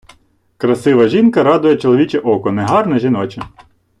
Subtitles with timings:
[0.57, 3.41] Красива жінка радує чоловіче око, негарна— жіноче.